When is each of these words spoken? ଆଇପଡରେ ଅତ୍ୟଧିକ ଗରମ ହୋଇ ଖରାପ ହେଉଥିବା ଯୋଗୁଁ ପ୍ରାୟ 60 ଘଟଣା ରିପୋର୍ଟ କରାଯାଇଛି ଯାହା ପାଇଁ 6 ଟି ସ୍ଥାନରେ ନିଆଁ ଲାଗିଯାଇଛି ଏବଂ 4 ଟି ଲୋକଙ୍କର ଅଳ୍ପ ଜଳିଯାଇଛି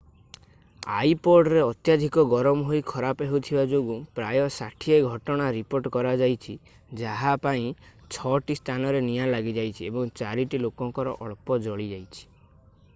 ଆଇପଡରେ 0.99 1.57
ଅତ୍ୟଧିକ 1.63 2.23
ଗରମ 2.31 2.63
ହୋଇ 2.69 2.79
ଖରାପ 2.91 3.27
ହେଉଥିବା 3.33 3.65
ଯୋଗୁଁ 3.73 3.97
ପ୍ରାୟ 4.19 4.41
60 4.55 4.97
ଘଟଣା 5.09 5.49
ରିପୋର୍ଟ 5.57 5.91
କରାଯାଇଛି 5.97 6.57
ଯାହା 7.03 7.35
ପାଇଁ 7.45 7.69
6 8.17 8.41
ଟି 8.49 8.59
ସ୍ଥାନରେ 8.63 9.03
ନିଆଁ 9.11 9.29
ଲାଗିଯାଇଛି 9.35 9.89
ଏବଂ 9.91 10.11
4 10.25 10.47
ଟି 10.55 10.63
ଲୋକଙ୍କର 10.65 11.15
ଅଳ୍ପ 11.29 11.61
ଜଳିଯାଇଛି 11.69 12.27